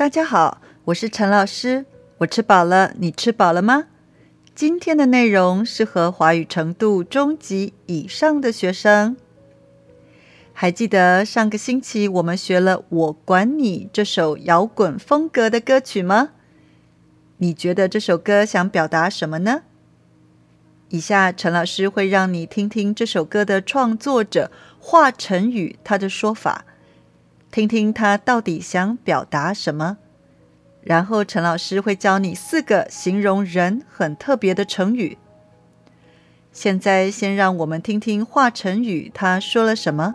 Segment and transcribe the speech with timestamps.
[0.00, 1.84] 大家好，我是陈老师。
[2.16, 3.88] 我吃饱了，你吃饱了吗？
[4.54, 9.14] 今天的内容适合华语程度中级以上的学生。
[10.54, 16.30] 还记得上个星期我们学了《我管你》这首摇滚风格的歌曲吗？
[17.36, 19.64] 你觉得这首歌想表达什么呢？
[20.88, 26.64] 以下陈老师会让你听听这首歌的创作者华晨宇他的说法，
[27.50, 29.98] 听听他到底想表达什么。
[30.82, 35.18] 然后陈老师会教你四个形容人很特别的成语。
[36.52, 40.14] 现在先让我们听听华晨宇他说了什么。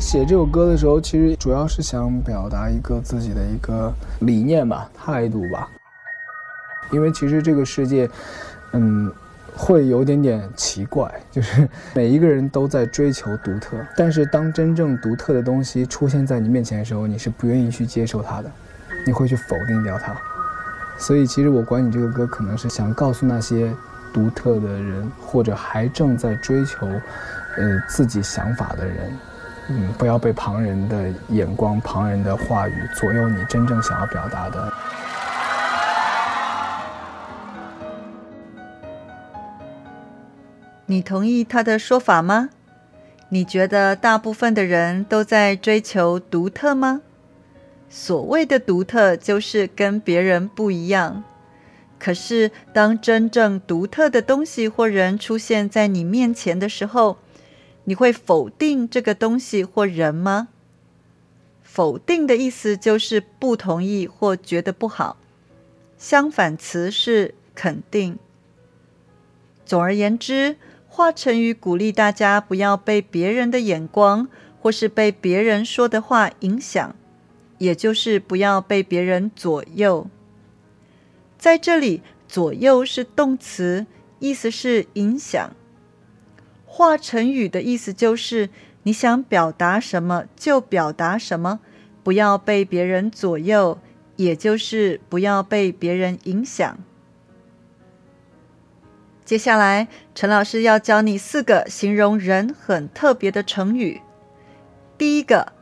[0.00, 5.70] 写这首歌的时候，其实主要是想表达一个自己的一个理念吧、态度吧。
[6.90, 8.08] 因为其实这个世界，
[8.72, 9.12] 嗯，
[9.54, 18.50] 会有点点奇怪，就是 每一个人都在追求独特，但是当真正独特的东西出现在你面前的时候，你是不愿意去接受它的，
[19.06, 20.14] 你会去否定掉它。
[20.96, 23.74] 所以，其实我管你这个歌，可能是想告诉那些
[24.12, 29.12] 独特的人，或者还正在追求，呃，自己想法的人。
[29.70, 34.72] 嗯，不要被旁人的眼光、旁人的话语左右你真正想要表达的。
[40.86, 42.50] 你同意他的说法吗？
[43.30, 47.00] 你觉得大部分的人都在追求独特吗？
[47.88, 51.24] 所谓的独特就是跟别人不一样。
[51.98, 57.16] 可是，当真正独特的东西或人出现在你面前的时候，
[57.84, 60.48] 你会否定这个东西或人吗？
[61.62, 65.16] 否定的意思就是不同意或觉得不好，
[65.96, 68.18] 相反词是肯定。
[69.64, 70.56] 总而言之，
[70.96, 74.28] 华晨宇鼓励大家不要被别人的眼光
[74.60, 76.94] 或是被别人说的话影响，
[77.58, 80.06] 也就是不要被别人左右。
[81.36, 83.86] 在这里，左右是动词，
[84.20, 85.50] 意思是影响。
[86.64, 88.48] 化成语的意思就是，
[88.84, 91.58] 你想表达什么就表达什么，
[92.04, 93.80] 不要被别人左右，
[94.14, 96.78] 也就是不要被别人影响。
[99.24, 104.00] 接下来，陈老师要教你四个形容人很特别的成语。
[104.98, 105.52] 第一个，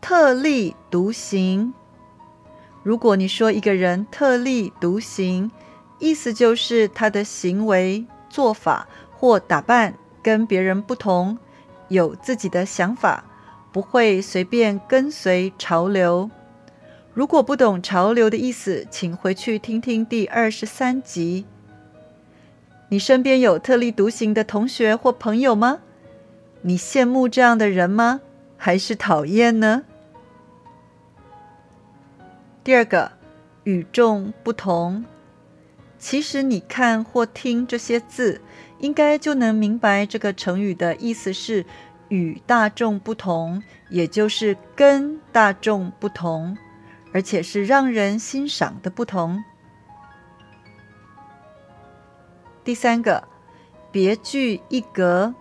[0.00, 1.74] 特立独行。
[2.82, 5.50] 如果你说一个人特立独行，
[5.98, 9.94] 意思就是他的行为、做法或打扮。
[10.22, 11.36] 跟别人不同，
[11.88, 13.24] 有自己的想法，
[13.72, 16.30] 不会随便跟随潮流。
[17.12, 21.44] 如果不懂潮流的意思，请回去听听第二十三集。
[22.92, 25.78] 你身边有特立独行的同学或朋友吗？
[26.60, 28.20] 你羡慕这样的人吗？
[28.58, 29.84] 还是讨厌呢？
[32.62, 33.12] 第二个，
[33.64, 35.06] 与众不同。
[35.98, 38.42] 其实你看或听这些字。
[38.80, 41.64] 应该就能明白这个成语的意思是
[42.08, 46.58] 与大众不同，也就是跟大众不同，
[47.14, 49.42] 而且是让人欣赏的不同。
[52.64, 53.24] 第三个，
[53.90, 55.34] 别具一格，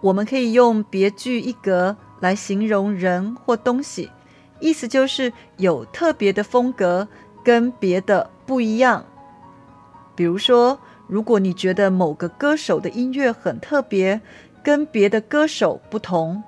[0.00, 4.10] 我们可以用别具一格来形容人或东西，
[4.60, 7.08] 意思就是有特别的风格，
[7.44, 9.04] 跟别的不一样。
[10.14, 10.78] 比如说。
[11.08, 14.20] 如果你觉得某个歌手的音乐很特别，
[14.60, 16.42] 跟别的歌手不同，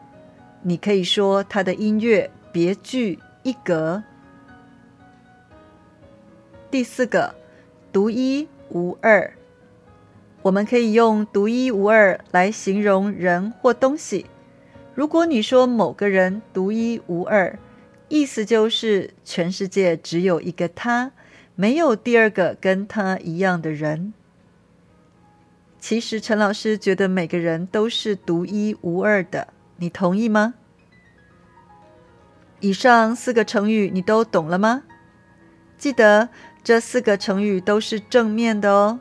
[0.62, 4.02] 你可以说他的音乐别具一格。
[6.72, 7.32] 第四个，
[7.92, 9.32] 独一无二，
[10.42, 14.26] 我们可以用独一无二来形容人或东西。
[14.94, 17.58] 如果你说某个人独一无二，
[18.08, 21.12] 意思就是全世界只有一个他，
[21.54, 24.12] 没有第二个跟他一样的人。
[25.78, 30.54] 其实陈老师觉得每个人都是独一无二的，你同意吗？
[32.60, 34.82] 以上四个成语你都懂了吗？
[35.76, 36.28] 记得
[36.64, 38.98] 这四个成语都是正面的哦。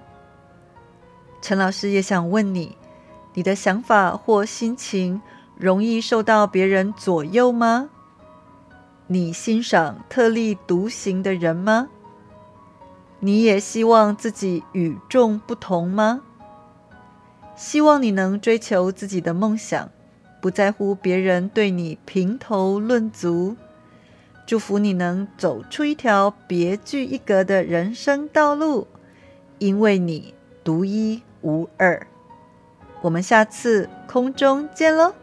[1.42, 2.78] 陈老师也想问你，
[3.34, 5.22] 你的想法或心情
[5.56, 7.90] 容易受到别人左右吗？
[9.08, 11.90] 你欣赏特立独行的人吗？
[13.20, 16.22] 你也希望自己与众不同吗？
[17.56, 19.90] 希望你能追求自己的梦想，
[20.42, 23.56] 不在乎别人对你评头论足。
[24.46, 28.88] 祝福你能走出一条别具一格的人生道路，
[29.58, 30.34] 因为你
[30.64, 32.06] 独一无二。
[33.02, 35.14] 我们下次空中见喽！